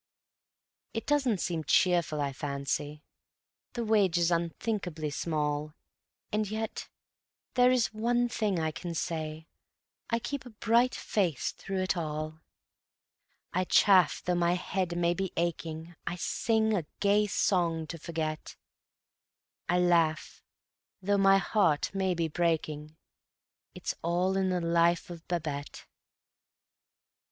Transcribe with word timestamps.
It 0.95 1.05
doesn't 1.05 1.37
seem 1.37 1.63
cheerful, 1.63 2.19
I 2.21 2.33
fancy; 2.33 3.03
The 3.73 3.85
wage 3.85 4.17
is 4.17 4.31
unthinkably 4.31 5.11
small; 5.11 5.75
And 6.31 6.49
yet 6.49 6.89
there 7.53 7.69
is 7.69 7.93
one 7.93 8.27
thing 8.27 8.57
I 8.57 8.71
can 8.71 8.95
say: 8.95 9.45
I 10.09 10.17
keep 10.17 10.43
a 10.43 10.49
bright 10.49 10.95
face 10.95 11.51
through 11.51 11.83
it 11.83 11.95
all. 11.95 12.39
I 13.53 13.63
chaff 13.63 14.23
though 14.23 14.33
my 14.33 14.53
head 14.55 14.97
may 14.97 15.13
be 15.13 15.33
aching; 15.37 15.93
I 16.07 16.15
sing 16.15 16.73
a 16.75 16.87
gay 16.99 17.27
song 17.27 17.85
to 17.85 17.99
forget; 17.99 18.55
I 19.69 19.77
laugh 19.77 20.41
though 20.99 21.19
my 21.19 21.37
heart 21.37 21.93
may 21.93 22.15
be 22.15 22.27
breaking 22.27 22.97
It's 23.75 23.93
all 24.01 24.35
in 24.35 24.49
the 24.49 24.61
life 24.61 25.11
of 25.11 25.27
Babette. 25.27 25.85